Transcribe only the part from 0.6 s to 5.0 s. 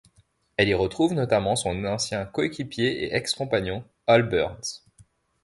y retrouve notamment son ancien coéquipier et ex-compagnon Al Burns.